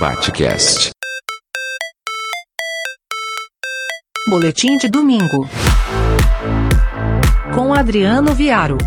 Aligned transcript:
Batcast. 0.00 0.90
Boletim 4.30 4.76
de 4.76 4.88
domingo. 4.88 5.48
Com 7.52 7.74
Adriano 7.74 8.32
Viaro. 8.32 8.78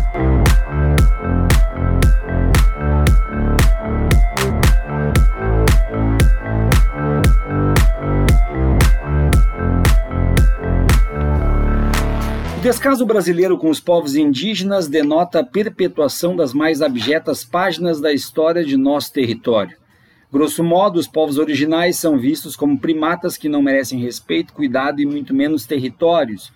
O 12.56 12.60
descaso 12.62 13.04
brasileiro 13.04 13.58
com 13.58 13.68
os 13.68 13.80
povos 13.80 14.14
indígenas 14.14 14.88
denota 14.88 15.40
a 15.40 15.44
perpetuação 15.44 16.34
das 16.34 16.54
mais 16.54 16.80
abjetas 16.80 17.44
páginas 17.44 18.00
da 18.00 18.14
história 18.14 18.64
de 18.64 18.78
nosso 18.78 19.12
território. 19.12 19.81
Grosso 20.32 20.64
modo, 20.64 20.98
os 20.98 21.06
povos 21.06 21.36
originais 21.36 21.98
são 21.98 22.18
vistos 22.18 22.56
como 22.56 22.80
primatas 22.80 23.36
que 23.36 23.50
não 23.50 23.60
merecem 23.60 24.00
respeito, 24.00 24.54
cuidado 24.54 24.98
e 24.98 25.04
muito 25.04 25.34
menos 25.34 25.66
territórios. 25.66 26.50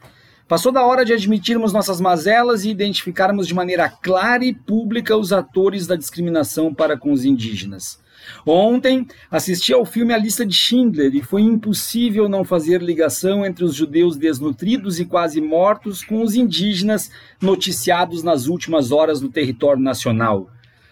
Passou 0.48 0.72
da 0.72 0.82
hora 0.82 1.04
de 1.04 1.12
admitirmos 1.12 1.74
nossas 1.74 2.00
mazelas 2.00 2.64
e 2.64 2.70
identificarmos 2.70 3.46
de 3.46 3.52
maneira 3.52 3.90
clara 3.90 4.46
e 4.46 4.54
pública 4.54 5.14
os 5.14 5.30
atores 5.30 5.86
da 5.86 5.94
discriminação 5.94 6.72
para 6.72 6.96
com 6.96 7.12
os 7.12 7.26
indígenas. 7.26 8.00
Ontem 8.46 9.06
assisti 9.30 9.74
ao 9.74 9.84
filme 9.84 10.14
A 10.14 10.18
Lista 10.18 10.46
de 10.46 10.54
Schindler 10.54 11.14
e 11.14 11.22
foi 11.22 11.42
impossível 11.42 12.30
não 12.30 12.45
fazer 12.45 12.80
ligação 12.80 13.45
entre 13.45 13.62
os 13.62 13.74
judeus 13.74 14.16
desnutridos 14.16 14.98
e 14.98 15.04
quase 15.04 15.38
mortos 15.38 16.02
com 16.02 16.22
os 16.22 16.34
indígenas 16.34 17.10
noticiados 17.42 18.22
nas 18.22 18.46
últimas 18.46 18.90
horas 18.90 19.20
no 19.20 19.28
território 19.28 19.82
nacional. 19.82 20.48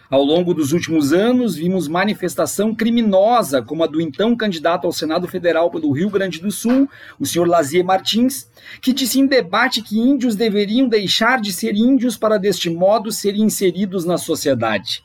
Ao 0.09 0.23
longo 0.23 0.53
dos 0.53 0.71
últimos 0.71 1.13
anos, 1.13 1.55
vimos 1.55 1.87
manifestação 1.87 2.75
criminosa, 2.75 3.61
como 3.61 3.83
a 3.83 3.87
do 3.87 3.99
então 3.99 4.35
candidato 4.35 4.85
ao 4.85 4.91
Senado 4.91 5.27
Federal 5.27 5.71
pelo 5.71 5.91
Rio 5.91 6.09
Grande 6.09 6.39
do 6.39 6.51
Sul, 6.51 6.89
o 7.19 7.25
senhor 7.25 7.47
Lazier 7.47 7.85
Martins, 7.85 8.47
que 8.81 8.93
disse 8.93 9.19
em 9.19 9.25
debate 9.25 9.81
que 9.81 9.97
índios 9.97 10.35
deveriam 10.35 10.87
deixar 10.87 11.39
de 11.39 11.53
ser 11.53 11.75
índios 11.75 12.17
para, 12.17 12.37
deste 12.37 12.69
modo, 12.69 13.11
serem 13.11 13.43
inseridos 13.43 14.05
na 14.05 14.17
sociedade. 14.17 15.04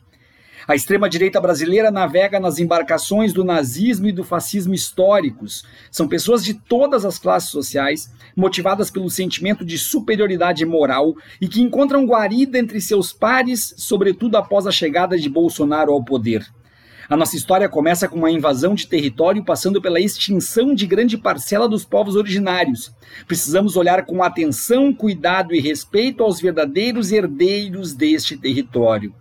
A 0.68 0.74
extrema-direita 0.74 1.40
brasileira 1.40 1.90
navega 1.90 2.38
nas 2.38 2.58
embarcações 2.58 3.32
do 3.32 3.42
nazismo 3.42 4.08
e 4.08 4.12
do 4.12 4.22
fascismo 4.22 4.74
históricos. 4.74 5.64
São 5.90 6.06
pessoas 6.06 6.44
de 6.44 6.54
todas 6.54 7.04
as 7.04 7.18
classes 7.18 7.50
sociais, 7.50 8.12
motivadas 8.36 8.90
pelo 8.90 9.10
sentimento 9.10 9.64
de 9.64 9.78
superioridade 9.78 10.64
moral 10.64 11.14
e 11.40 11.48
que 11.48 11.62
encontram 11.62 12.06
guarida 12.06 12.58
entre 12.58 12.80
seus 12.80 13.12
pares, 13.12 13.74
sobretudo 13.76 14.36
após 14.36 14.66
a 14.66 14.72
chegada 14.72 15.18
de 15.18 15.28
Bolsonaro 15.28 15.92
ao 15.92 16.04
poder. 16.04 16.46
A 17.08 17.16
nossa 17.16 17.34
história 17.34 17.68
começa 17.68 18.06
com 18.06 18.16
uma 18.16 18.30
invasão 18.30 18.72
de 18.72 18.86
território, 18.86 19.44
passando 19.44 19.82
pela 19.82 19.98
extinção 19.98 20.72
de 20.72 20.86
grande 20.86 21.18
parcela 21.18 21.68
dos 21.68 21.84
povos 21.84 22.14
originários. 22.14 22.94
Precisamos 23.26 23.74
olhar 23.74 24.06
com 24.06 24.22
atenção, 24.22 24.94
cuidado 24.94 25.52
e 25.52 25.58
respeito 25.58 26.22
aos 26.22 26.40
verdadeiros 26.40 27.10
herdeiros 27.10 27.94
deste 27.94 28.36
território. 28.36 29.12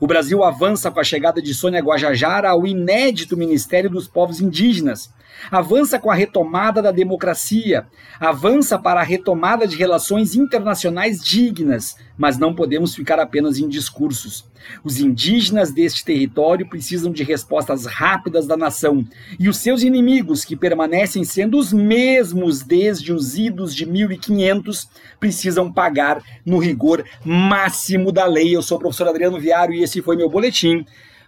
O 0.00 0.06
Brasil 0.06 0.42
avança 0.42 0.90
com 0.90 1.00
a 1.00 1.04
chegada 1.04 1.40
de 1.40 1.54
Sônia 1.54 1.80
Guajajara 1.80 2.50
ao 2.50 2.66
inédito 2.66 3.36
Ministério 3.36 3.90
dos 3.90 4.08
Povos 4.08 4.40
Indígenas. 4.40 5.10
Avança 5.50 5.98
com 5.98 6.10
a 6.10 6.14
retomada 6.14 6.80
da 6.80 6.92
democracia. 6.92 7.86
Avança 8.20 8.78
para 8.78 9.00
a 9.00 9.04
retomada 9.04 9.66
de 9.66 9.76
relações 9.76 10.34
internacionais 10.34 11.22
dignas, 11.22 11.96
mas 12.16 12.38
não 12.38 12.54
podemos 12.54 12.94
ficar 12.94 13.18
apenas 13.18 13.58
em 13.58 13.68
discursos. 13.68 14.44
Os 14.84 15.00
indígenas 15.00 15.72
deste 15.72 16.04
território 16.04 16.68
precisam 16.68 17.12
de 17.12 17.24
respostas 17.24 17.84
rápidas 17.84 18.46
da 18.46 18.56
nação, 18.56 19.04
e 19.38 19.48
os 19.48 19.56
seus 19.56 19.82
inimigos, 19.82 20.44
que 20.44 20.56
permanecem 20.56 21.24
sendo 21.24 21.58
os 21.58 21.72
mesmos 21.72 22.62
desde 22.62 23.12
os 23.12 23.36
idos 23.36 23.74
de 23.74 23.84
1500, 23.84 24.88
precisam 25.18 25.72
pagar 25.72 26.22
no 26.44 26.58
rigor 26.58 27.04
máximo 27.24 28.12
da 28.12 28.24
lei. 28.24 28.54
Eu 28.54 28.62
sou 28.62 28.76
o 28.76 28.80
professor 28.80 29.08
Adriano 29.08 29.40
Viário 29.40 29.71
e 29.72 29.82
esse 29.82 30.02
foi 30.02 30.16
meu 30.16 30.28
boletim 30.28 30.84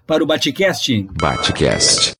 para 0.07 0.23
o 0.23 0.27
Batcast. 0.27 1.09
Batcast. 1.13 2.13